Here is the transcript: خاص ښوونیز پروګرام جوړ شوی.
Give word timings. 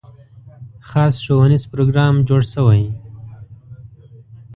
خاص 0.89 1.15
ښوونیز 1.25 1.63
پروګرام 1.71 2.15
جوړ 2.29 2.41
شوی. 2.53 2.83